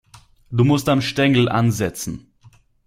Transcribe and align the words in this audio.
Du 0.49 0.63
musst 0.63 0.89
am 0.89 0.99
Stängel 0.99 1.47
ansetzen. 1.47 2.33